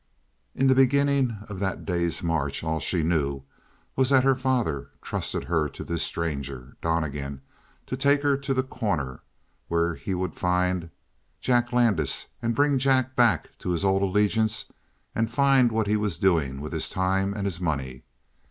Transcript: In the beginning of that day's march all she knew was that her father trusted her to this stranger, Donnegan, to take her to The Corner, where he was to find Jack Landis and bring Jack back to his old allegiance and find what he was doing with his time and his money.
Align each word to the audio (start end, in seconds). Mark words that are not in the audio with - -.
In 0.55 0.65
the 0.65 0.73
beginning 0.73 1.37
of 1.47 1.59
that 1.59 1.85
day's 1.85 2.23
march 2.23 2.63
all 2.63 2.79
she 2.79 3.03
knew 3.03 3.43
was 3.95 4.09
that 4.09 4.23
her 4.23 4.33
father 4.33 4.89
trusted 5.03 5.43
her 5.43 5.69
to 5.69 5.83
this 5.83 6.01
stranger, 6.01 6.75
Donnegan, 6.81 7.41
to 7.85 7.95
take 7.95 8.23
her 8.23 8.35
to 8.35 8.55
The 8.55 8.63
Corner, 8.63 9.21
where 9.67 9.93
he 9.93 10.15
was 10.15 10.31
to 10.31 10.39
find 10.39 10.89
Jack 11.39 11.71
Landis 11.71 12.25
and 12.41 12.55
bring 12.55 12.79
Jack 12.79 13.15
back 13.15 13.55
to 13.59 13.69
his 13.69 13.85
old 13.85 14.01
allegiance 14.01 14.65
and 15.13 15.29
find 15.29 15.71
what 15.71 15.85
he 15.85 15.97
was 15.97 16.17
doing 16.17 16.61
with 16.61 16.73
his 16.73 16.89
time 16.89 17.35
and 17.35 17.45
his 17.45 17.61
money. 17.61 18.01